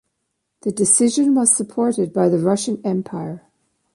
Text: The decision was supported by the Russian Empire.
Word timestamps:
The 0.63 0.71
decision 0.71 1.35
was 1.35 1.55
supported 1.55 2.11
by 2.11 2.27
the 2.27 2.39
Russian 2.39 2.81
Empire. 2.83 3.43